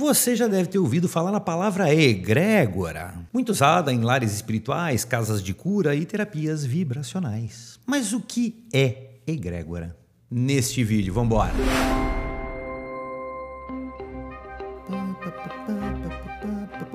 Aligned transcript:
Você 0.00 0.34
já 0.34 0.48
deve 0.48 0.66
ter 0.66 0.78
ouvido 0.78 1.10
falar 1.10 1.30
na 1.30 1.40
palavra 1.40 1.94
egrégora, 1.94 3.12
muito 3.30 3.50
usada 3.50 3.92
em 3.92 4.00
lares 4.00 4.32
espirituais, 4.32 5.04
casas 5.04 5.42
de 5.42 5.52
cura 5.52 5.94
e 5.94 6.06
terapias 6.06 6.64
vibracionais. 6.64 7.78
Mas 7.84 8.14
o 8.14 8.20
que 8.22 8.66
é 8.72 9.20
egrégora? 9.26 9.94
Neste 10.30 10.82
vídeo, 10.82 11.12
vamos 11.12 11.26
embora. 11.26 11.52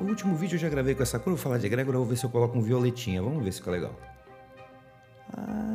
O 0.00 0.02
último 0.02 0.34
vídeo 0.34 0.56
eu 0.56 0.60
já 0.60 0.68
gravei 0.68 0.96
com 0.96 1.04
essa 1.04 1.20
cor, 1.20 1.34
vou 1.34 1.38
falar 1.40 1.58
de 1.58 1.66
egrégora, 1.66 1.98
vou 1.98 2.06
ver 2.08 2.16
se 2.16 2.26
eu 2.26 2.30
coloco 2.30 2.58
um 2.58 2.60
violetinha, 2.60 3.22
vamos 3.22 3.44
ver 3.44 3.52
se 3.52 3.58
ficou 3.58 3.72
legal. 3.72 3.94
Ah, 5.32 5.65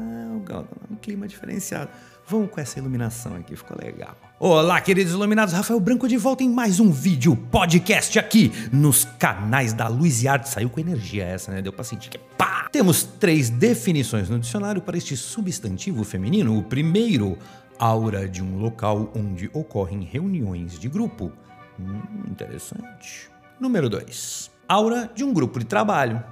um 0.60 0.96
clima 0.96 1.28
diferenciado. 1.28 1.90
Vamos 2.28 2.50
com 2.52 2.62
essa 2.62 2.80
iluminação 2.80 3.36
aqui, 3.36 3.56
ficou 3.56 3.78
legal. 3.78 4.16
Olá, 4.40 4.80
queridos 4.80 5.14
iluminados, 5.14 5.54
Rafael 5.54 5.80
Branco 5.80 6.08
de 6.08 6.18
volta 6.18 6.44
em 6.44 6.50
mais 6.50 6.80
um 6.80 6.92
vídeo 6.92 7.36
podcast 7.36 8.18
aqui 8.18 8.52
nos 8.72 9.04
canais 9.04 9.74
da 9.74 9.88
Luz 9.88 10.24
e 10.24 10.28
Arte. 10.28 10.50
Saiu 10.50 10.70
com 10.70 10.80
energia 10.80 11.26
essa, 11.26 11.52
né? 11.52 11.62
Deu 11.62 11.74
pra 11.74 11.84
sentir 11.84 12.10
que 12.10 12.18
pá! 12.18 12.70
Temos 12.72 13.04
três 13.04 13.50
definições 13.50 14.30
no 14.30 14.40
dicionário 14.40 14.82
para 14.82 14.98
este 14.98 15.18
substantivo 15.18 16.04
feminino. 16.04 16.58
O 16.58 16.64
primeiro, 16.64 17.38
aura 17.78 18.30
de 18.30 18.42
um 18.42 18.58
local 18.60 19.12
onde 19.16 19.50
ocorrem 19.54 20.04
reuniões 20.04 20.80
de 20.80 20.88
grupo. 20.88 21.32
Hum, 21.80 22.02
interessante. 22.30 23.30
Número 23.60 23.90
dois, 23.90 24.50
aura 24.68 25.12
de 25.14 25.24
um 25.24 25.34
grupo 25.34 25.60
de 25.60 25.66
trabalho. 25.66 26.24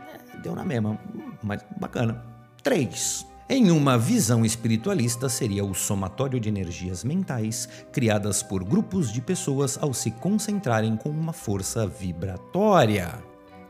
É, 0.00 0.40
deu 0.40 0.54
na 0.54 0.64
mesma, 0.64 0.98
mas 1.42 1.64
bacana. 1.80 2.24
3. 2.62 3.26
Em 3.50 3.70
uma 3.70 3.96
visão 3.96 4.44
espiritualista, 4.44 5.26
seria 5.26 5.64
o 5.64 5.74
somatório 5.74 6.38
de 6.38 6.50
energias 6.50 7.02
mentais 7.02 7.66
criadas 7.90 8.42
por 8.42 8.62
grupos 8.62 9.10
de 9.10 9.22
pessoas 9.22 9.78
ao 9.80 9.94
se 9.94 10.10
concentrarem 10.10 10.98
com 10.98 11.08
uma 11.08 11.32
força 11.32 11.86
vibratória. 11.86 13.22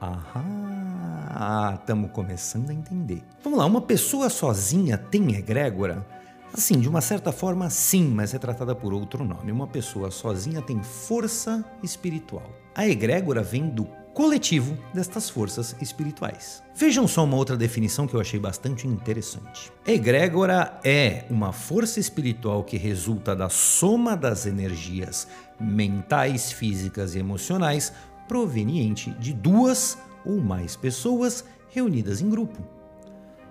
Aham, 0.02 1.74
estamos 1.74 2.10
começando 2.10 2.70
a 2.70 2.74
entender. 2.74 3.22
Vamos 3.44 3.56
lá, 3.56 3.66
uma 3.66 3.80
pessoa 3.80 4.28
sozinha 4.28 4.98
tem 4.98 5.36
egrégora? 5.36 6.04
Assim, 6.52 6.80
de 6.80 6.88
uma 6.88 7.00
certa 7.00 7.30
forma, 7.30 7.70
sim, 7.70 8.08
mas 8.08 8.34
é 8.34 8.38
tratada 8.38 8.74
por 8.74 8.92
outro 8.92 9.22
nome. 9.22 9.52
Uma 9.52 9.68
pessoa 9.68 10.10
sozinha 10.10 10.60
tem 10.60 10.82
força 10.82 11.64
espiritual. 11.84 12.50
A 12.74 12.88
egrégora 12.88 13.44
vem 13.44 13.68
do 13.68 13.86
coletivo 14.18 14.76
destas 14.92 15.30
forças 15.30 15.76
espirituais. 15.80 16.60
Vejam 16.74 17.06
só 17.06 17.22
uma 17.22 17.36
outra 17.36 17.56
definição 17.56 18.04
que 18.04 18.14
eu 18.14 18.20
achei 18.20 18.40
bastante 18.40 18.84
interessante. 18.84 19.70
Egrégora 19.86 20.80
é 20.82 21.24
uma 21.30 21.52
força 21.52 22.00
espiritual 22.00 22.64
que 22.64 22.76
resulta 22.76 23.36
da 23.36 23.48
soma 23.48 24.16
das 24.16 24.44
energias 24.44 25.28
mentais, 25.60 26.50
físicas 26.50 27.14
e 27.14 27.20
emocionais 27.20 27.92
proveniente 28.26 29.12
de 29.20 29.32
duas 29.32 29.96
ou 30.26 30.40
mais 30.40 30.74
pessoas 30.74 31.44
reunidas 31.70 32.20
em 32.20 32.28
grupo. 32.28 32.77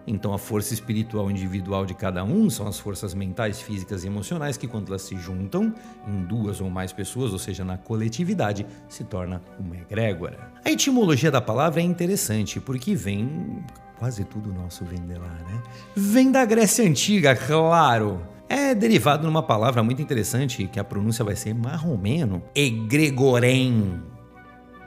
Então, 0.08 0.33
a 0.33 0.38
força 0.38 0.73
espiritual 0.73 1.30
individual 1.30 1.86
de 1.86 1.94
cada 1.94 2.23
um 2.23 2.50
são 2.50 2.66
as 2.66 2.80
forças 2.80 3.13
mentais, 3.13 3.61
físicas 3.61 4.05
e 4.05 4.08
emocionais 4.08 4.55
que, 4.55 4.66
quando 4.66 4.88
elas 4.88 5.02
se 5.02 5.17
juntam 5.17 5.75
em 6.08 6.23
duas 6.23 6.61
ou 6.61 6.69
mais 6.69 6.94
pessoas, 6.94 7.33
ou 7.33 7.38
seja, 7.38 7.66
na 7.66 7.77
coletividade, 7.77 8.66
se 8.88 9.03
torna 9.03 9.41
uma 9.59 9.75
egrégora. 9.75 10.53
A 10.64 10.72
etimologia 10.72 11.30
da 11.30 11.41
palavra 11.41 11.81
é 11.81 11.83
interessante 11.83 12.61
porque 12.61 12.95
vem. 12.95 13.61
Quase 13.99 14.23
tudo 14.23 14.53
nosso 14.53 14.86
vem 14.86 15.02
de 15.02 15.16
lá, 15.16 15.27
né? 15.27 15.61
Vem 15.95 16.31
da 16.31 16.45
Grécia 16.45 16.88
Antiga, 16.88 17.36
claro! 17.36 18.21
É 18.47 18.73
derivado 18.73 19.25
numa 19.25 19.44
palavra 19.44 19.83
muito 19.83 20.02
interessante 20.02 20.67
que 20.67 20.80
a 20.80 20.83
pronúncia 20.83 21.25
vai 21.25 21.36
ser 21.36 21.53
marromeno, 21.53 22.42
egregorem. 22.55 24.02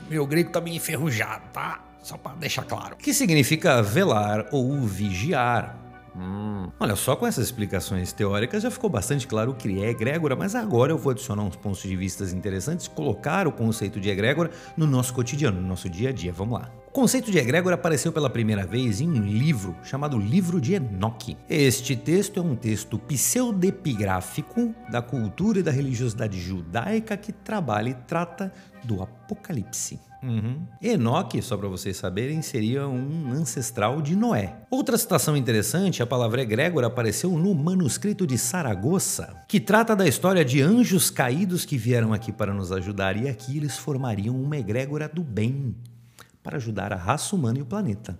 Meu 0.08 0.26
grego 0.26 0.50
tá 0.50 0.60
meio 0.60 0.76
enferrujado, 0.76 1.42
tá? 1.52 1.89
Só 2.02 2.16
para 2.16 2.34
deixar 2.36 2.64
claro. 2.64 2.96
Que 2.96 3.12
significa 3.12 3.82
velar 3.82 4.46
ou 4.52 4.80
vigiar. 4.82 5.80
Hum. 6.16 6.68
Olha, 6.78 6.96
só 6.96 7.14
com 7.14 7.26
essas 7.26 7.44
explicações 7.46 8.12
teóricas 8.12 8.62
já 8.62 8.70
ficou 8.70 8.90
bastante 8.90 9.26
claro 9.26 9.52
o 9.52 9.54
que 9.54 9.82
é 9.82 9.90
egrégora, 9.90 10.34
mas 10.34 10.54
agora 10.54 10.92
eu 10.92 10.98
vou 10.98 11.12
adicionar 11.12 11.42
uns 11.42 11.56
pontos 11.56 11.82
de 11.82 11.94
vista 11.94 12.24
interessantes, 12.24 12.88
colocar 12.88 13.46
o 13.46 13.52
conceito 13.52 14.00
de 14.00 14.10
egrégora 14.10 14.50
no 14.76 14.86
nosso 14.86 15.14
cotidiano, 15.14 15.60
no 15.60 15.68
nosso 15.68 15.88
dia 15.88 16.08
a 16.08 16.12
dia. 16.12 16.32
Vamos 16.32 16.58
lá. 16.58 16.70
O 16.88 16.90
conceito 16.90 17.30
de 17.30 17.38
egrégora 17.38 17.76
apareceu 17.76 18.12
pela 18.12 18.28
primeira 18.28 18.66
vez 18.66 19.00
em 19.00 19.08
um 19.08 19.24
livro 19.24 19.76
chamado 19.84 20.18
Livro 20.18 20.60
de 20.60 20.74
Enoque. 20.74 21.36
Este 21.48 21.94
texto 21.94 22.40
é 22.40 22.42
um 22.42 22.56
texto 22.56 22.98
pseudepigráfico 22.98 24.74
da 24.90 25.00
cultura 25.00 25.60
e 25.60 25.62
da 25.62 25.70
religiosidade 25.70 26.40
judaica 26.40 27.16
que 27.16 27.32
trabalha 27.32 27.90
e 27.90 27.94
trata 27.94 28.52
do 28.82 29.00
Apocalipse. 29.00 30.09
Uhum. 30.22 30.66
Enoque, 30.82 31.40
só 31.40 31.56
para 31.56 31.68
vocês 31.68 31.96
saberem, 31.96 32.42
seria 32.42 32.86
um 32.86 33.32
ancestral 33.32 34.02
de 34.02 34.14
Noé. 34.14 34.66
Outra 34.70 34.98
citação 34.98 35.36
interessante, 35.36 36.02
a 36.02 36.06
palavra 36.06 36.42
egrégora 36.42 36.88
apareceu 36.88 37.30
no 37.38 37.54
manuscrito 37.54 38.26
de 38.26 38.36
Saragossa, 38.36 39.44
que 39.48 39.58
trata 39.58 39.96
da 39.96 40.06
história 40.06 40.44
de 40.44 40.60
anjos 40.60 41.10
caídos 41.10 41.64
que 41.64 41.78
vieram 41.78 42.12
aqui 42.12 42.32
para 42.32 42.52
nos 42.52 42.70
ajudar 42.70 43.16
e 43.16 43.28
aqui 43.28 43.56
eles 43.56 43.78
formariam 43.78 44.40
uma 44.40 44.58
egrégora 44.58 45.08
do 45.08 45.24
bem 45.24 45.74
para 46.42 46.56
ajudar 46.56 46.92
a 46.92 46.96
raça 46.96 47.34
humana 47.34 47.58
e 47.58 47.62
o 47.62 47.66
planeta. 47.66 48.18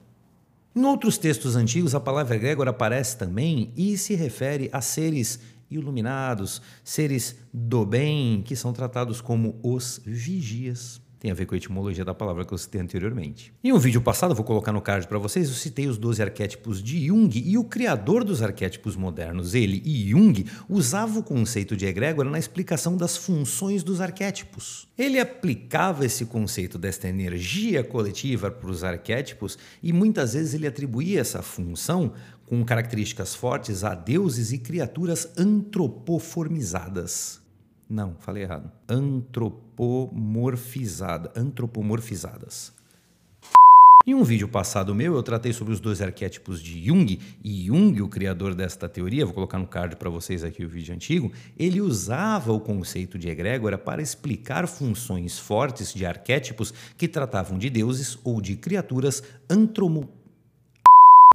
Em 0.75 0.85
outros 0.85 1.19
textos 1.19 1.57
antigos, 1.57 1.95
a 1.95 2.01
palavra 2.01 2.37
egrégora 2.37 2.71
aparece 2.71 3.19
também 3.19 3.73
e 3.77 3.99
se 3.99 4.15
refere 4.15 4.71
a 4.73 4.81
seres 4.81 5.41
iluminados, 5.71 6.63
seres 6.83 7.37
do 7.53 7.85
bem, 7.85 8.43
que 8.43 8.57
são 8.57 8.73
tratados 8.73 9.21
como 9.21 9.59
os 9.63 10.01
vigias 10.05 11.01
tem 11.21 11.31
a 11.31 11.35
ver 11.35 11.45
com 11.45 11.55
a 11.55 11.59
etimologia 11.59 12.03
da 12.03 12.15
palavra 12.15 12.47
que 12.47 12.55
eu 12.55 12.59
citei 12.59 12.81
anteriormente. 12.81 13.53
Em 13.63 13.75
um 13.75 13.79
vídeo 13.79 14.01
passado, 14.01 14.35
vou 14.35 14.43
colocar 14.43 14.73
no 14.73 14.81
card 14.81 15.07
para 15.07 15.19
vocês, 15.19 15.49
eu 15.49 15.55
citei 15.55 15.87
os 15.87 15.99
12 15.99 16.23
arquétipos 16.23 16.83
de 16.83 17.07
Jung 17.07 17.39
e 17.39 17.59
o 17.59 17.65
criador 17.65 18.25
dos 18.25 18.43
arquétipos 18.43 18.97
modernos, 18.97 19.55
ele 19.55 19.83
e 19.85 20.09
Jung, 20.09 20.47
usava 20.67 21.19
o 21.19 21.23
conceito 21.23 21.77
de 21.77 21.85
egrégora 21.85 22.31
na 22.31 22.39
explicação 22.39 22.97
das 22.97 23.19
funções 23.19 23.83
dos 23.83 24.01
arquétipos. 24.01 24.89
Ele 24.97 25.21
aplicava 25.21 26.07
esse 26.07 26.25
conceito 26.25 26.79
desta 26.79 27.07
energia 27.07 27.85
coletiva 27.85 28.51
para 28.51 28.71
os 28.71 28.83
arquétipos 28.83 29.59
e 29.83 29.93
muitas 29.93 30.33
vezes 30.33 30.55
ele 30.55 30.67
atribuía 30.67 31.21
essa 31.21 31.43
função 31.43 32.15
com 32.47 32.65
características 32.65 33.35
fortes 33.35 33.85
a 33.85 33.95
deuses 33.95 34.53
e 34.53 34.59
criaturas 34.59 35.29
antropoformizadas. 35.37 37.41
Não, 37.91 38.15
falei 38.21 38.45
errado. 38.45 38.71
Antropomorfizada, 38.89 41.33
antropomorfizadas. 41.35 42.73
Em 44.07 44.15
um 44.15 44.23
vídeo 44.23 44.49
passado 44.49 44.95
meu, 44.95 45.17
eu 45.17 45.23
tratei 45.23 45.53
sobre 45.53 45.75
os 45.75 45.81
dois 45.81 46.01
arquétipos 46.01 46.63
de 46.63 46.87
Jung, 46.87 47.21
e 47.45 47.67
Jung, 47.67 48.01
o 48.01 48.09
criador 48.09 48.55
desta 48.55 48.89
teoria, 48.89 49.27
vou 49.27 49.35
colocar 49.35 49.59
no 49.59 49.67
card 49.67 49.97
para 49.97 50.09
vocês 50.09 50.43
aqui 50.43 50.65
o 50.65 50.69
vídeo 50.69 50.95
antigo, 50.95 51.31
ele 51.59 51.83
usava 51.83 52.51
o 52.53 52.61
conceito 52.61 53.19
de 53.19 53.29
egrégora 53.29 53.77
para 53.77 54.01
explicar 54.01 54.67
funções 54.67 55.39
fortes 55.39 55.93
de 55.93 56.07
arquétipos 56.07 56.73
que 56.97 57.07
tratavam 57.07 57.59
de 57.59 57.69
deuses 57.69 58.19
ou 58.25 58.41
de 58.41 58.57
criaturas 58.57 59.23
antromo... 59.51 60.09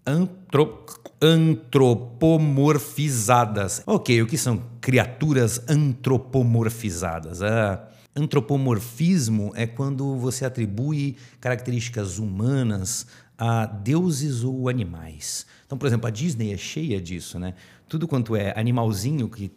Antro 0.07 0.85
antropomorfizadas. 1.25 3.81
Ok, 3.87 4.21
o 4.21 4.27
que 4.27 4.37
são 4.37 4.61
criaturas 4.79 5.59
antropomorfizadas? 5.67 7.41
Ah, 7.41 7.89
antropomorfismo 8.15 9.51
é 9.55 9.65
quando 9.65 10.15
você 10.17 10.45
atribui 10.45 11.15
características 11.41 12.19
humanas 12.19 13.07
a 13.37 13.65
deuses 13.65 14.43
ou 14.43 14.69
animais. 14.69 15.47
Então, 15.65 15.79
por 15.79 15.87
exemplo, 15.87 16.07
a 16.07 16.11
Disney 16.11 16.53
é 16.53 16.57
cheia 16.57 17.01
disso, 17.01 17.39
né? 17.39 17.55
Tudo 17.89 18.07
quanto 18.07 18.35
é 18.35 18.53
animalzinho 18.55 19.27
que 19.27 19.51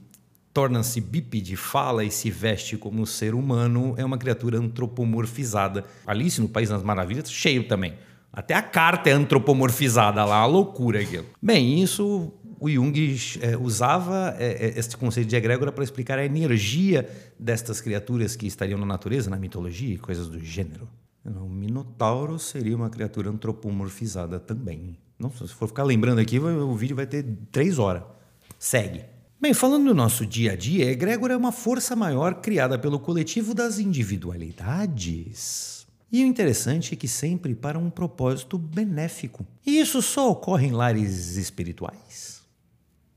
torna-se 0.54 1.02
bípede, 1.02 1.54
fala 1.54 2.02
e 2.02 2.10
se 2.10 2.30
veste 2.30 2.78
como 2.78 3.06
ser 3.06 3.34
humano 3.34 3.92
é 3.98 4.04
uma 4.04 4.16
criatura 4.16 4.56
antropomorfizada. 4.58 5.84
Alice 6.06 6.40
no 6.40 6.48
País 6.48 6.70
das 6.70 6.82
Maravilhas, 6.82 7.30
cheio 7.30 7.68
também. 7.68 7.92
Até 8.32 8.54
a 8.54 8.62
carta 8.62 9.10
é 9.10 9.12
antropomorfizada 9.12 10.24
lá, 10.24 10.36
a 10.36 10.46
loucura 10.46 11.00
aquilo. 11.00 11.26
Bem, 11.42 11.82
isso 11.82 12.32
o 12.60 12.68
Jung 12.68 13.16
é, 13.40 13.56
usava 13.56 14.34
é, 14.38 14.66
é, 14.66 14.78
este 14.78 14.96
conceito 14.96 15.28
de 15.28 15.36
egrégora 15.36 15.70
para 15.70 15.84
explicar 15.84 16.18
a 16.18 16.24
energia 16.24 17.08
destas 17.38 17.80
criaturas 17.80 18.34
que 18.34 18.46
estariam 18.46 18.78
na 18.78 18.86
natureza, 18.86 19.30
na 19.30 19.36
mitologia 19.36 19.94
e 19.94 19.98
coisas 19.98 20.28
do 20.28 20.40
gênero. 20.40 20.88
O 21.24 21.48
Minotauro 21.48 22.38
seria 22.38 22.74
uma 22.74 22.88
criatura 22.88 23.30
antropomorfizada 23.30 24.40
também. 24.40 24.96
Não, 25.18 25.30
se 25.30 25.46
for 25.48 25.68
ficar 25.68 25.84
lembrando 25.84 26.20
aqui, 26.20 26.38
o 26.38 26.74
vídeo 26.74 26.96
vai 26.96 27.06
ter 27.06 27.24
três 27.52 27.78
horas. 27.78 28.02
Segue. 28.58 29.04
Bem, 29.40 29.54
falando 29.54 29.84
do 29.84 29.94
nosso 29.94 30.26
dia 30.26 30.52
a 30.52 30.56
dia, 30.56 30.86
a 30.86 30.90
egrégora 30.90 31.34
é 31.34 31.36
uma 31.36 31.52
força 31.52 31.94
maior 31.94 32.40
criada 32.40 32.78
pelo 32.78 32.98
coletivo 32.98 33.54
das 33.54 33.78
individualidades. 33.78 35.77
E 36.10 36.24
o 36.24 36.26
interessante 36.26 36.94
é 36.94 36.96
que 36.96 37.06
sempre 37.06 37.54
para 37.54 37.78
um 37.78 37.90
propósito 37.90 38.56
benéfico. 38.56 39.46
E 39.66 39.78
isso 39.78 40.00
só 40.00 40.30
ocorre 40.30 40.66
em 40.66 40.72
lares 40.72 41.36
espirituais? 41.36 42.42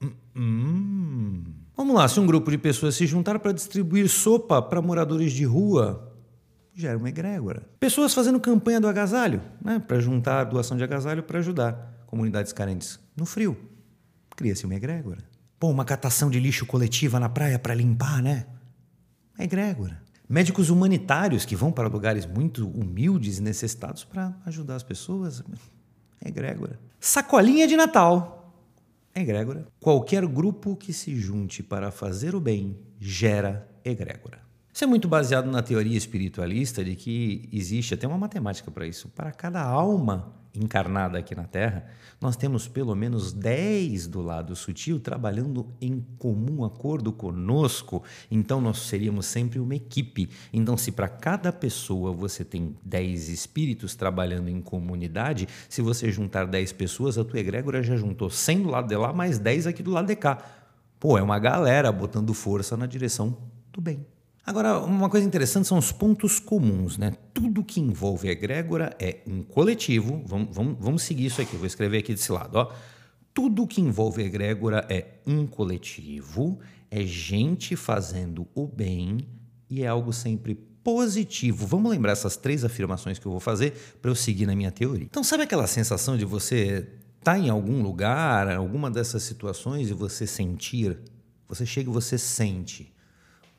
Hum, 0.01 0.11
hum. 0.35 1.43
Vamos 1.75 1.95
lá, 1.95 2.07
se 2.07 2.19
um 2.19 2.25
grupo 2.25 2.51
de 2.51 2.57
pessoas 2.57 2.95
se 2.95 3.07
juntar 3.07 3.39
para 3.39 3.53
distribuir 3.53 4.09
sopa 4.09 4.61
para 4.61 4.81
moradores 4.81 5.31
de 5.31 5.45
rua, 5.45 6.13
gera 6.73 6.97
uma 6.97 7.09
egrégora. 7.09 7.63
Pessoas 7.79 8.13
fazendo 8.13 8.39
campanha 8.39 8.81
do 8.81 8.87
agasalho, 8.87 9.41
né, 9.63 9.79
para 9.79 9.99
juntar 9.99 10.43
doação 10.43 10.77
de 10.77 10.83
agasalho 10.83 11.23
para 11.23 11.39
ajudar 11.39 12.03
comunidades 12.07 12.51
carentes 12.51 12.99
no 13.15 13.25
frio. 13.25 13.57
Cria-se 14.35 14.65
uma 14.65 14.75
egrégora. 14.75 15.23
Pô, 15.57 15.69
uma 15.69 15.85
catação 15.85 16.29
de 16.29 16.39
lixo 16.39 16.65
coletiva 16.65 17.19
na 17.19 17.29
praia 17.29 17.57
para 17.57 17.73
limpar, 17.73 18.21
né? 18.21 18.47
É 19.37 19.43
egrégora. 19.43 20.01
Médicos 20.31 20.69
humanitários 20.69 21.43
que 21.43 21.57
vão 21.57 21.73
para 21.73 21.89
lugares 21.89 22.25
muito 22.25 22.65
humildes 22.69 23.39
e 23.39 23.41
necessitados 23.41 24.05
para 24.05 24.33
ajudar 24.45 24.75
as 24.77 24.83
pessoas. 24.83 25.43
É 26.23 26.29
egrégora. 26.29 26.79
Sacolinha 27.01 27.67
de 27.67 27.75
Natal. 27.75 28.55
É 29.13 29.19
egrégora. 29.19 29.67
Qualquer 29.77 30.25
grupo 30.25 30.77
que 30.77 30.93
se 30.93 31.13
junte 31.17 31.61
para 31.61 31.91
fazer 31.91 32.33
o 32.33 32.39
bem 32.39 32.79
gera 32.97 33.69
egrégora. 33.83 34.39
Isso 34.73 34.85
é 34.85 34.87
muito 34.87 35.07
baseado 35.07 35.51
na 35.51 35.61
teoria 35.61 35.97
espiritualista 35.97 36.83
de 36.83 36.95
que 36.95 37.49
existe 37.51 37.93
até 37.93 38.07
uma 38.07 38.17
matemática 38.17 38.71
para 38.71 38.87
isso. 38.87 39.09
Para 39.09 39.31
cada 39.31 39.61
alma 39.61 40.33
encarnada 40.53 41.17
aqui 41.17 41.35
na 41.35 41.43
Terra, 41.43 41.85
nós 42.19 42.35
temos 42.35 42.67
pelo 42.67 42.95
menos 42.95 43.33
10 43.33 44.07
do 44.07 44.21
lado 44.21 44.55
sutil 44.55 44.99
trabalhando 44.99 45.67
em 45.81 46.05
comum 46.17 46.63
acordo 46.63 47.11
conosco. 47.11 48.03
Então 48.29 48.61
nós 48.61 48.79
seríamos 48.79 49.25
sempre 49.25 49.59
uma 49.59 49.75
equipe. 49.75 50.29
Então, 50.53 50.77
se 50.77 50.91
para 50.91 51.07
cada 51.07 51.51
pessoa 51.51 52.13
você 52.13 52.43
tem 52.45 52.75
10 52.83 53.29
espíritos 53.29 53.95
trabalhando 53.95 54.49
em 54.49 54.61
comunidade, 54.61 55.47
se 55.67 55.81
você 55.81 56.11
juntar 56.11 56.45
10 56.45 56.71
pessoas, 56.73 57.17
a 57.17 57.25
tua 57.25 57.39
egrégora 57.39 57.83
já 57.83 57.95
juntou 57.95 58.29
100 58.29 58.63
do 58.63 58.69
lado 58.69 58.87
de 58.87 58.95
lá, 58.95 59.11
mais 59.11 59.37
10 59.37 59.67
aqui 59.67 59.83
do 59.83 59.91
lado 59.91 60.07
de 60.07 60.15
cá. 60.15 60.37
Pô, 60.99 61.17
é 61.17 61.21
uma 61.21 61.39
galera 61.39 61.91
botando 61.91 62.33
força 62.33 62.77
na 62.77 62.85
direção 62.85 63.37
do 63.73 63.81
bem. 63.81 64.05
Agora, 64.43 64.79
uma 64.79 65.07
coisa 65.07 65.25
interessante 65.25 65.67
são 65.67 65.77
os 65.77 65.91
pontos 65.91 66.39
comuns, 66.39 66.97
né? 66.97 67.13
Tudo 67.33 67.63
que 67.63 67.79
envolve 67.79 68.27
egrégora 68.27 68.95
é 68.99 69.19
um 69.27 69.43
coletivo. 69.43 70.23
Vamos, 70.25 70.55
vamos, 70.55 70.77
vamos 70.79 71.03
seguir 71.03 71.27
isso 71.27 71.41
aqui, 71.41 71.55
vou 71.55 71.67
escrever 71.67 71.99
aqui 71.99 72.13
desse 72.13 72.31
lado, 72.31 72.55
ó. 72.55 72.71
Tudo 73.33 73.67
que 73.67 73.79
envolve 73.79 74.23
egrégora 74.23 74.85
é 74.89 75.19
um 75.25 75.45
coletivo, 75.45 76.59
é 76.89 77.01
gente 77.03 77.75
fazendo 77.75 78.47
o 78.53 78.67
bem 78.67 79.19
e 79.69 79.83
é 79.83 79.87
algo 79.87 80.11
sempre 80.11 80.55
positivo. 80.83 81.65
Vamos 81.67 81.91
lembrar 81.91 82.13
essas 82.13 82.35
três 82.35 82.65
afirmações 82.65 83.19
que 83.19 83.25
eu 83.25 83.31
vou 83.31 83.39
fazer 83.39 83.73
para 84.01 84.09
eu 84.09 84.15
seguir 84.15 84.47
na 84.47 84.55
minha 84.55 84.71
teoria. 84.71 85.05
Então, 85.05 85.23
sabe 85.23 85.43
aquela 85.43 85.67
sensação 85.67 86.17
de 86.17 86.25
você 86.25 86.89
estar 87.19 87.33
tá 87.33 87.39
em 87.39 87.49
algum 87.49 87.81
lugar, 87.83 88.51
alguma 88.51 88.89
dessas 88.89 89.21
situações 89.21 89.89
e 89.89 89.93
você 89.93 90.25
sentir, 90.25 90.97
você 91.47 91.65
chega 91.65 91.89
e 91.89 91.93
você 91.93 92.17
sente 92.17 92.91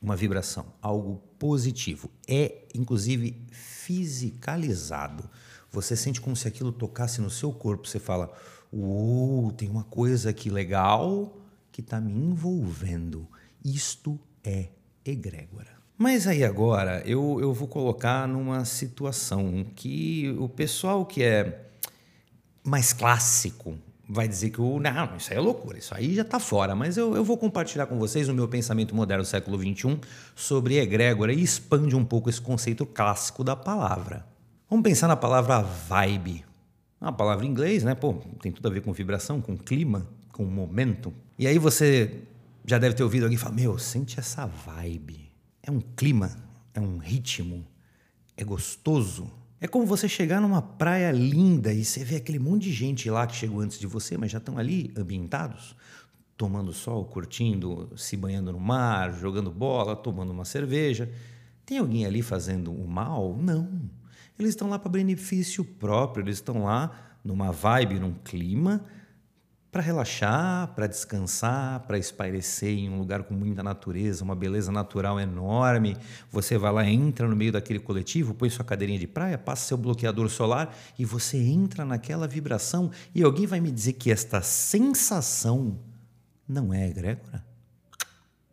uma 0.03 0.17
vibração, 0.17 0.67
algo 0.83 1.23
positivo. 1.39 2.11
É, 2.29 2.65
inclusive, 2.75 3.47
fisicalizado. 3.53 5.31
Você 5.71 5.97
sente 5.97 6.21
como 6.21 6.35
se 6.35 6.49
aquilo 6.49 6.73
tocasse 6.73 7.21
no 7.21 7.31
seu 7.31 7.53
corpo. 7.53 7.87
Você 7.87 8.01
fala: 8.01 8.33
Uou, 8.73 9.53
tem 9.53 9.71
uma 9.71 9.85
coisa 9.85 10.31
aqui 10.31 10.51
legal 10.51 11.39
que 11.71 11.81
está 11.81 12.01
me 12.01 12.13
envolvendo. 12.13 13.29
Isto 13.65 14.19
é 14.43 14.69
egrégora. 15.05 15.71
Mas 15.97 16.27
aí 16.27 16.43
agora 16.43 17.01
eu, 17.07 17.39
eu 17.41 17.55
vou 17.55 17.69
colocar 17.69 18.27
numa 18.27 18.65
situação 18.65 19.65
que 19.77 20.35
o 20.39 20.49
pessoal 20.49 21.07
que 21.07 21.23
é 21.23 21.71
mais 22.65 22.93
clássico 22.93 23.79
vai 24.13 24.29
dizer 24.29 24.51
que 24.51 24.61
o. 24.61 24.79
Não, 24.79 25.17
isso 25.17 25.33
aí 25.33 25.39
é 25.39 25.41
loucura, 25.41 25.79
isso 25.79 25.95
aí 25.95 26.15
já 26.15 26.23
está 26.23 26.39
fora. 26.39 26.75
Mas 26.75 26.97
eu, 26.97 27.17
eu 27.17 27.25
vou 27.25 27.39
compartilhar 27.39 27.87
com 27.87 27.99
vocês 27.99 28.29
o 28.29 28.35
meu 28.35 28.47
pensamento 28.47 28.95
moderno 28.95 29.25
do 29.25 29.27
século 29.27 29.59
XXI 29.59 29.99
sobre 30.37 30.79
egrégora 30.79 31.33
e 31.33 31.43
expande 31.43 31.97
um 31.97 32.05
pouco 32.05 32.29
esse 32.29 32.41
conceito 32.41 32.85
clássico 32.85 33.43
da 33.43 33.57
palavra. 33.57 34.27
Vamos 34.69 34.85
pensar 34.85 35.09
na 35.09 35.17
palavra 35.17 35.61
vibe. 35.63 36.45
Uma 37.01 37.13
palavra 37.13 37.45
em 37.45 37.49
inglês, 37.49 37.83
né? 37.83 37.95
Pô, 37.95 38.15
tem 38.41 38.53
tudo 38.53 38.69
a 38.69 38.71
ver 38.71 38.83
com 38.83 38.93
vibração, 38.93 39.41
com 39.41 39.57
clima, 39.57 40.07
com 40.31 40.45
momento. 40.45 41.13
E 41.39 41.47
aí 41.47 41.59
você 41.59 42.23
já 42.65 42.79
deve 42.79 42.95
ter 42.95 43.03
ouvido 43.03 43.25
alguém 43.25 43.39
falar: 43.39 43.55
Meu, 43.55 43.79
sente 43.79 44.21
essa 44.21 44.47
vibe. 44.47 45.33
É 45.63 45.71
um 45.71 45.81
clima, 45.81 46.31
é 46.75 46.81
um 46.81 46.99
ritmo, 46.99 47.65
é 48.37 48.45
gostoso 48.45 49.31
é 49.63 49.69
como 49.69 49.87
você 49.87 50.09
chegar 50.09 50.41
numa 50.41 50.61
praia 50.61 51.13
linda 51.13 51.73
e 51.73 51.85
você 51.85 52.03
vê 52.03 52.17
aquele 52.17 52.41
monte 52.41 52.65
de 52.65 52.73
gente 52.73 53.09
lá 53.09 53.29
que 53.29 53.37
chegou 53.37 53.61
antes 53.61 53.79
de 53.79 53.87
você, 53.87 54.19
mas 54.19 54.33
já 54.33 54.39
estão 54.39 54.59
ali 54.59 54.93
ambientados, 54.97 55.77
tomando 56.37 56.73
sol, 56.73 57.05
curtindo, 57.05 57.89
se 57.97 58.17
banhando 58.17 58.51
no 58.51 58.59
mar, 58.59 59.13
jogando 59.15 59.53
bola, 59.53 59.95
tomando 59.95 60.33
uma 60.33 60.45
cerveja. 60.45 61.09
Tem 61.65 61.79
alguém 61.79 62.05
ali 62.05 62.23
fazendo 62.23 62.75
o 62.75 62.89
mal? 62.89 63.39
Não. 63.41 63.89
Eles 64.37 64.51
estão 64.51 64.69
lá 64.69 64.81
para 64.81 64.91
benefício 64.91 65.65
próprio, 65.65 66.25
eles 66.25 66.39
estão 66.39 66.65
lá 66.65 67.17
numa 67.25 67.53
vibe, 67.53 68.01
num 68.01 68.15
clima 68.15 68.85
para 69.73 69.81
relaxar, 69.81 70.69
para 70.75 70.87
descansar, 70.87 71.81
para 71.87 71.97
espairecer 71.97 72.79
em 72.79 72.91
um 72.91 72.99
lugar 72.99 73.23
com 73.23 73.33
muita 73.33 73.63
natureza, 73.63 74.23
uma 74.23 74.37
beleza 74.37 74.71
natural 74.71 75.19
enorme. 75.19 75.97
Você 76.31 76.59
vai 76.59 76.71
lá, 76.71 76.87
entra 76.87 77.27
no 77.27 77.35
meio 77.35 77.53
daquele 77.53 77.79
coletivo, 77.79 78.35
põe 78.35 78.51
sua 78.51 78.67
cadeirinha 78.67 78.99
de 78.99 79.07
praia, 79.07 79.39
passa 79.39 79.69
seu 79.69 79.79
bloqueador 79.79 80.29
solar 80.29 80.77
e 80.99 81.07
você 81.07 81.39
entra 81.39 81.87
naquela 81.87 82.29
vibração. 82.29 82.91
E 83.15 83.23
alguém 83.23 83.47
vai 83.47 83.61
me 83.61 83.71
dizer 83.71 83.95
que 83.95 84.13
esta 84.13 84.43
sensação 84.43 85.79
não 86.47 86.75
é 86.75 86.91
egrégora? 86.91 87.43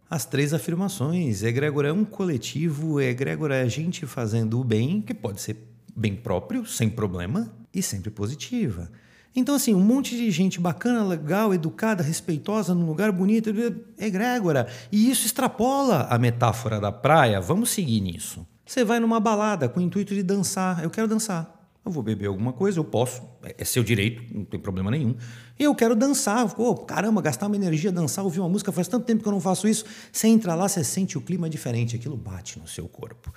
As 0.10 0.24
três 0.24 0.54
afirmações: 0.54 1.44
egrégora 1.44 1.90
é 1.90 1.94
um 1.94 2.06
coletivo, 2.06 3.02
egrégora 3.02 3.58
é 3.58 3.64
a 3.64 3.68
gente 3.68 4.06
fazendo 4.06 4.58
o 4.58 4.64
bem, 4.64 5.02
que 5.02 5.14
pode 5.14 5.42
ser 5.42 5.58
bem 5.94 6.16
próprio, 6.16 6.66
sem 6.66 6.90
problema, 6.90 7.54
e 7.74 7.84
sempre 7.84 8.10
positiva. 8.10 8.90
Então, 9.36 9.56
assim, 9.56 9.74
um 9.76 9.80
monte 9.80 10.16
de 10.16 10.30
gente 10.32 10.60
bacana, 10.60 11.04
legal, 11.04 11.54
educada, 11.54 12.04
respeitosa, 12.04 12.74
num 12.74 12.86
lugar 12.86 13.12
bonito, 13.12 13.52
é 13.98 14.06
egrégora. 14.06 14.68
E 14.92 15.10
isso 15.10 15.26
extrapola 15.26 16.08
a 16.10 16.18
metáfora 16.18 16.80
da 16.80 16.92
praia. 16.92 17.40
Vamos 17.40 17.70
seguir 17.70 18.02
nisso. 18.02 18.46
Você 18.66 18.84
vai 18.84 19.00
numa 19.00 19.20
balada 19.20 19.70
com 19.70 19.80
o 19.80 19.84
intuito 19.84 20.14
de 20.14 20.24
dançar. 20.24 20.84
Eu 20.84 20.90
quero 20.90 21.08
dançar. 21.08 21.60
Eu 21.86 21.92
vou 21.92 22.04
beber 22.04 22.28
alguma 22.28 22.52
coisa, 22.52 22.78
eu 22.78 22.84
posso, 22.84 23.22
é 23.42 23.64
seu 23.64 23.84
direito, 23.84 24.22
não 24.32 24.44
tem 24.44 24.60
problema 24.60 24.92
nenhum. 24.92 25.16
Eu 25.58 25.74
quero 25.74 25.96
dançar, 25.96 26.54
oh, 26.58 26.76
caramba, 26.76 27.22
gastar 27.22 27.48
uma 27.48 27.56
energia, 27.56 27.92
dançar, 27.92 28.24
ouvir 28.24 28.42
uma 28.42 28.50
música, 28.50 28.72
faz 28.72 28.88
tanto 28.88 29.06
tempo 29.06 29.24
que 29.24 29.28
eu 29.28 29.32
não 29.32 29.40
faço 29.40 29.68
isso. 29.68 29.86
Você 30.12 30.28
entra 30.28 30.54
lá, 30.56 30.68
você 30.68 30.84
sente 30.84 31.18
o 31.18 31.22
clima 31.22 31.50
diferente, 31.50 31.96
aquilo 31.96 32.18
bate 32.18 32.60
no 32.60 32.68
seu 32.68 32.88
corpo. 32.88 33.34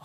Oh, 0.00 0.04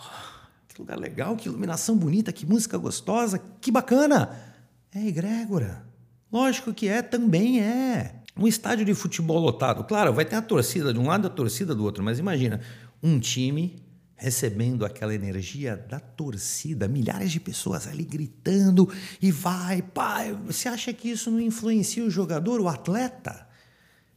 que 0.68 0.80
lugar 0.80 0.98
legal, 0.98 1.36
que 1.36 1.48
iluminação 1.48 1.96
bonita, 1.96 2.32
que 2.32 2.44
música 2.44 2.76
gostosa, 2.76 3.40
que 3.60 3.70
bacana. 3.70 4.55
É 4.96 5.08
egrégora. 5.08 5.84
Lógico 6.32 6.72
que 6.72 6.88
é, 6.88 7.02
também 7.02 7.60
é. 7.60 8.22
Um 8.34 8.46
estádio 8.46 8.82
de 8.82 8.94
futebol 8.94 9.38
lotado, 9.38 9.84
claro, 9.84 10.10
vai 10.10 10.24
ter 10.24 10.36
a 10.36 10.42
torcida 10.42 10.90
de 10.90 10.98
um 10.98 11.06
lado 11.06 11.26
e 11.26 11.28
a 11.28 11.30
torcida 11.30 11.74
do 11.74 11.84
outro, 11.84 12.02
mas 12.02 12.18
imagina 12.18 12.62
um 13.02 13.18
time 13.18 13.76
recebendo 14.14 14.86
aquela 14.86 15.14
energia 15.14 15.76
da 15.76 16.00
torcida, 16.00 16.88
milhares 16.88 17.30
de 17.30 17.38
pessoas 17.38 17.86
ali 17.86 18.04
gritando 18.04 18.90
e 19.20 19.30
vai, 19.30 19.82
pai. 19.82 20.32
Você 20.46 20.66
acha 20.66 20.90
que 20.94 21.10
isso 21.10 21.30
não 21.30 21.40
influencia 21.40 22.02
o 22.02 22.10
jogador, 22.10 22.58
o 22.58 22.68
atleta? 22.68 23.46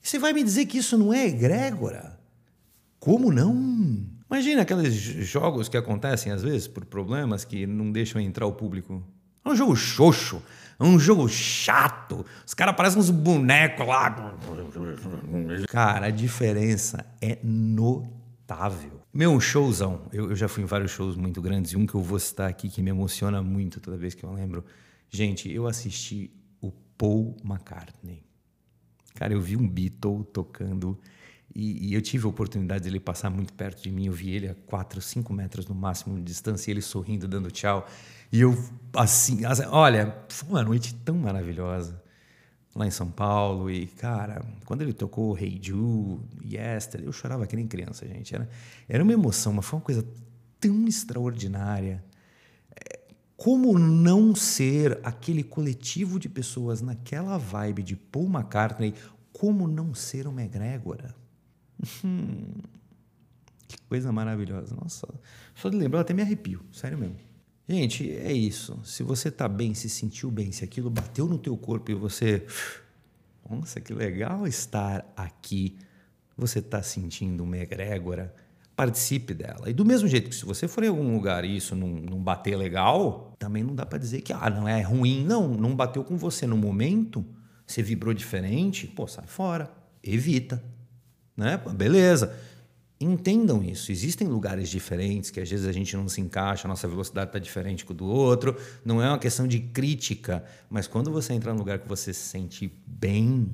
Você 0.01 0.17
vai 0.17 0.31
me 0.31 0.43
dizer 0.45 0.65
que 0.65 0.77
isso 0.77 0.97
não 0.97 1.13
é 1.13 1.27
egrégora? 1.27 2.17
Como 3.01 3.33
não? 3.33 3.53
Imagina 4.31 4.61
aqueles 4.61 4.93
jogos 4.93 5.67
que 5.67 5.75
acontecem 5.75 6.31
às 6.31 6.41
vezes 6.41 6.69
por 6.69 6.85
problemas 6.85 7.43
que 7.43 7.67
não 7.67 7.91
deixam 7.91 8.21
entrar 8.21 8.45
o 8.45 8.53
público. 8.53 9.03
É 9.43 9.49
um 9.49 9.55
jogo 9.55 9.75
xoxo. 9.75 10.41
É 10.79 10.83
um 10.83 10.97
jogo 10.97 11.27
chato. 11.27 12.25
Os 12.45 12.53
caras 12.53 12.73
parecem 12.75 12.99
uns 12.99 13.09
bonecos 13.09 13.85
lá. 13.85 14.33
Cara, 15.67 16.05
a 16.05 16.09
diferença 16.09 17.05
é 17.21 17.37
notável. 17.43 19.01
Meu, 19.13 19.39
showzão. 19.41 20.03
Eu, 20.13 20.29
eu, 20.29 20.35
já 20.35 20.47
fui 20.47 20.63
em 20.63 20.65
vários 20.65 20.91
shows 20.91 21.17
muito 21.17 21.41
grandes 21.41 21.71
e 21.71 21.77
um 21.77 21.85
que 21.85 21.95
eu 21.95 22.01
vou 22.01 22.17
citar 22.17 22.49
aqui 22.49 22.69
que 22.69 22.81
me 22.81 22.89
emociona 22.89 23.41
muito 23.41 23.81
toda 23.81 23.97
vez 23.97 24.13
que 24.13 24.23
eu 24.23 24.31
lembro. 24.31 24.63
Gente, 25.09 25.51
eu 25.51 25.67
assisti 25.67 26.31
o 26.61 26.71
Paul 26.97 27.35
McCartney. 27.43 28.23
Cara, 29.15 29.33
eu 29.33 29.41
vi 29.41 29.57
um 29.57 29.67
Beatle 29.67 30.23
tocando 30.23 30.97
e, 31.53 31.89
e, 31.89 31.93
eu 31.93 32.01
tive 32.01 32.25
a 32.25 32.29
oportunidade 32.29 32.83
de 32.83 32.89
ele 32.89 32.99
passar 32.99 33.29
muito 33.29 33.53
perto 33.53 33.81
de 33.81 33.91
mim. 33.91 34.05
Eu 34.05 34.13
vi 34.13 34.31
ele 34.31 34.49
a 34.49 34.55
4, 34.67 35.01
5 35.01 35.33
metros 35.33 35.67
no 35.67 35.73
máximo 35.73 36.15
de 36.17 36.23
distância, 36.23 36.69
ele 36.69 36.81
sorrindo, 36.81 37.27
dando 37.27 37.49
tchau. 37.49 37.87
E 38.31 38.41
eu, 38.41 38.55
assim, 38.95 39.41
olha, 39.67 40.15
foi 40.29 40.49
uma 40.49 40.63
noite 40.63 40.93
tão 40.93 41.15
maravilhosa 41.15 42.01
lá 42.75 42.85
em 42.85 42.91
São 42.91 43.09
Paulo. 43.09 43.69
E, 43.69 43.87
cara, 43.87 44.43
quando 44.65 44.81
ele 44.81 44.93
tocou 44.93 45.37
Hey 45.37 45.59
Jude, 45.61 46.23
Yesterday, 46.45 47.07
eu 47.07 47.11
chorava 47.11 47.47
que 47.47 47.55
nem 47.55 47.67
criança, 47.67 48.07
gente. 48.07 48.33
Era, 48.35 48.49
era 48.87 49.03
uma 49.03 49.13
emoção, 49.13 49.53
mas 49.53 49.65
foi 49.65 49.79
uma 49.79 49.85
coisa 49.85 50.05
tão 50.59 50.87
extraordinária. 50.87 52.03
É, 52.71 52.99
como 53.35 53.77
não 53.79 54.35
ser 54.35 54.99
aquele 55.03 55.43
coletivo 55.43 56.19
de 56.19 56.29
pessoas 56.29 56.81
naquela 56.81 57.37
vibe 57.37 57.81
de 57.81 57.95
Paul 57.95 58.27
McCartney? 58.27 58.93
Como 59.33 59.67
não 59.67 59.93
ser 59.95 60.27
uma 60.27 60.43
egrégora? 60.43 61.15
Hum. 62.03 62.45
Que 63.67 63.77
coisa 63.87 64.11
maravilhosa. 64.11 64.75
Nossa, 64.75 65.07
só 65.53 65.69
de 65.69 65.77
lembrar 65.77 66.01
até 66.01 66.13
me 66.13 66.21
arrepio, 66.21 66.61
sério 66.71 66.97
mesmo. 66.97 67.17
Gente, 67.67 68.09
é 68.11 68.33
isso. 68.33 68.79
Se 68.83 69.03
você 69.03 69.29
tá 69.29 69.47
bem, 69.47 69.75
se 69.75 69.87
sentiu 69.87 70.31
bem, 70.31 70.51
se 70.51 70.63
aquilo 70.63 70.89
bateu 70.89 71.27
no 71.27 71.37
teu 71.37 71.55
corpo 71.55 71.91
e 71.91 71.93
você, 71.93 72.43
nossa, 73.47 73.79
que 73.79 73.93
legal 73.93 74.47
estar 74.47 75.05
aqui. 75.15 75.77
Você 76.35 76.63
tá 76.63 76.81
sentindo 76.81 77.43
uma 77.43 77.57
egrégora, 77.57 78.33
participe 78.75 79.35
dela. 79.35 79.69
E 79.69 79.73
do 79.73 79.85
mesmo 79.85 80.07
jeito 80.07 80.29
que 80.29 80.35
se 80.35 80.45
você 80.45 80.67
for 80.67 80.83
em 80.83 80.87
algum 80.87 81.13
lugar 81.13 81.45
e 81.45 81.57
isso 81.57 81.75
não, 81.75 81.89
não 81.89 82.17
bater 82.17 82.55
legal, 82.57 83.35
também 83.37 83.61
não 83.61 83.75
dá 83.75 83.85
para 83.85 83.99
dizer 83.99 84.21
que 84.21 84.33
ah, 84.33 84.49
não 84.49 84.67
é 84.67 84.81
ruim. 84.81 85.23
Não, 85.23 85.49
não 85.49 85.75
bateu 85.75 86.03
com 86.03 86.17
você 86.17 86.47
no 86.47 86.57
momento, 86.57 87.23
você 87.67 87.83
vibrou 87.83 88.15
diferente, 88.15 88.87
pô, 88.87 89.05
sai 89.05 89.27
fora, 89.27 89.71
evita. 90.01 90.63
Né? 91.39 91.57
Beleza. 91.73 92.37
Entendam 92.99 93.63
isso. 93.63 93.93
Existem 93.93 94.27
lugares 94.27 94.67
diferentes 94.67 95.31
que 95.31 95.39
às 95.39 95.49
vezes 95.49 95.65
a 95.65 95.71
gente 95.71 95.95
não 95.95 96.09
se 96.09 96.19
encaixa, 96.19 96.67
a 96.67 96.69
nossa 96.69 96.85
velocidade 96.85 97.29
está 97.29 97.39
diferente 97.39 97.85
do 97.85 98.05
outro. 98.05 98.57
Não 98.83 99.01
é 99.01 99.07
uma 99.07 99.17
questão 99.17 99.47
de 99.47 99.57
crítica, 99.61 100.43
mas 100.69 100.85
quando 100.85 101.09
você 101.09 101.31
entra 101.31 101.53
num 101.53 101.59
lugar 101.59 101.79
que 101.79 101.87
você 101.87 102.13
se 102.13 102.19
sente 102.19 102.69
bem, 102.85 103.49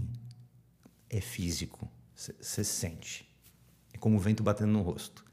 é 1.07 1.21
físico. 1.21 1.87
Você 2.15 2.63
sente. 2.63 3.29
É 3.93 3.99
como 3.99 4.15
o 4.15 4.19
vento 4.19 4.41
batendo 4.41 4.71
no 4.71 4.81
rosto. 4.81 5.23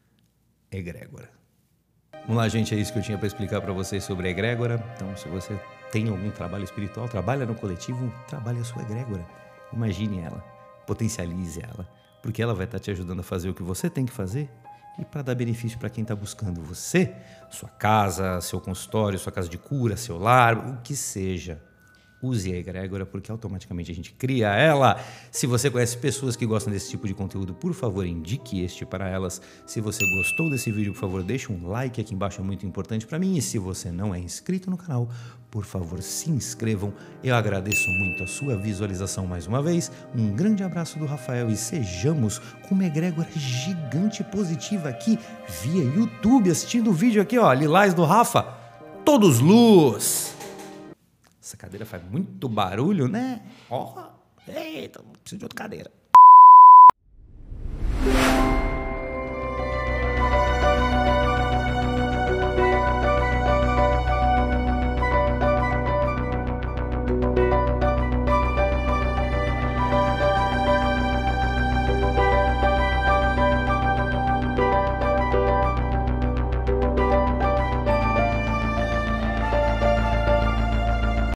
Egrégora. 0.70 1.30
Vamos 2.26 2.36
lá, 2.36 2.48
gente, 2.50 2.74
é 2.74 2.78
isso 2.78 2.92
que 2.92 2.98
eu 2.98 3.02
tinha 3.02 3.16
para 3.16 3.26
explicar 3.26 3.62
para 3.62 3.72
vocês 3.72 4.04
sobre 4.04 4.28
a 4.28 4.30
egrégora. 4.30 4.84
Então, 4.94 5.16
se 5.16 5.26
você 5.26 5.58
tem 5.90 6.10
algum 6.10 6.30
trabalho 6.30 6.64
espiritual, 6.64 7.08
trabalha 7.08 7.46
no 7.46 7.54
coletivo, 7.54 8.12
trabalhe 8.28 8.58
a 8.58 8.64
sua 8.64 8.82
egrégora. 8.82 9.26
Imagine 9.72 10.18
ela, 10.18 10.40
potencialize 10.86 11.58
ela 11.62 12.01
porque 12.22 12.42
ela 12.42 12.54
vai 12.54 12.64
estar 12.64 12.78
te 12.78 12.90
ajudando 12.90 13.20
a 13.20 13.22
fazer 13.24 13.48
o 13.48 13.54
que 13.54 13.62
você 13.62 13.90
tem 13.90 14.06
que 14.06 14.12
fazer 14.12 14.48
e 14.98 15.04
para 15.04 15.22
dar 15.22 15.34
benefício 15.34 15.78
para 15.78 15.90
quem 15.90 16.02
está 16.02 16.14
buscando 16.14 16.62
você, 16.62 17.14
sua 17.50 17.68
casa, 17.68 18.40
seu 18.40 18.60
consultório, 18.60 19.18
sua 19.18 19.32
casa 19.32 19.48
de 19.48 19.58
cura, 19.58 19.96
seu 19.96 20.18
lar, 20.18 20.56
o 20.56 20.82
que 20.82 20.94
seja. 20.94 21.60
Use 22.22 22.52
a 22.52 22.56
egrégora 22.56 23.04
porque 23.04 23.30
automaticamente 23.32 23.90
a 23.90 23.94
gente 23.94 24.12
cria 24.12 24.48
ela. 24.54 24.98
Se 25.30 25.46
você 25.46 25.70
conhece 25.70 25.96
pessoas 25.96 26.36
que 26.36 26.46
gostam 26.46 26.72
desse 26.72 26.90
tipo 26.90 27.06
de 27.06 27.14
conteúdo, 27.14 27.52
por 27.52 27.74
favor, 27.74 28.06
indique 28.06 28.62
este 28.62 28.86
para 28.86 29.08
elas. 29.08 29.42
Se 29.66 29.80
você 29.80 30.04
gostou 30.06 30.48
desse 30.50 30.70
vídeo, 30.70 30.92
por 30.92 31.00
favor, 31.00 31.22
deixe 31.22 31.52
um 31.52 31.66
like 31.66 32.00
aqui 32.00 32.14
embaixo, 32.14 32.40
é 32.40 32.44
muito 32.44 32.64
importante 32.64 33.06
para 33.06 33.18
mim. 33.18 33.36
E 33.36 33.42
se 33.42 33.58
você 33.58 33.90
não 33.90 34.14
é 34.14 34.18
inscrito 34.18 34.70
no 34.70 34.76
canal, 34.76 35.08
por 35.50 35.64
favor, 35.64 36.00
se 36.00 36.30
inscrevam. 36.30 36.94
Eu 37.22 37.34
agradeço 37.34 37.90
muito 37.90 38.22
a 38.22 38.26
sua 38.26 38.56
visualização 38.56 39.26
mais 39.26 39.46
uma 39.46 39.62
vez. 39.62 39.92
Um 40.16 40.30
grande 40.34 40.62
abraço 40.62 40.98
do 40.98 41.04
Rafael 41.04 41.50
e 41.50 41.56
sejamos 41.56 42.38
com 42.66 42.74
uma 42.74 42.86
egrégora 42.86 43.28
gigante 43.36 44.24
positiva 44.24 44.88
aqui 44.88 45.18
via 45.62 45.84
YouTube, 45.84 46.50
assistindo 46.50 46.88
o 46.90 46.94
vídeo 46.94 47.20
aqui, 47.20 47.36
ó, 47.36 47.52
Lilás 47.52 47.92
do 47.92 48.04
Rafa. 48.04 48.42
Todos 49.04 49.40
luz! 49.40 50.41
Essa 51.42 51.56
cadeira 51.56 51.84
faz 51.84 52.04
muito 52.04 52.48
barulho, 52.48 53.08
né? 53.08 53.42
Ó, 53.68 53.98
oh, 53.98 54.50
eita, 54.50 55.02
preciso 55.02 55.38
de 55.38 55.44
outra 55.44 55.56
cadeira. 55.56 55.90